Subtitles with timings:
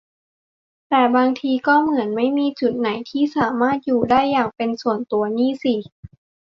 [0.89, 5.75] แต่บางทีก็เหมือนไม่มีจุดไหนให้สามารถอยู่ได้อย่างเป็นส่วนตัวนี่สิ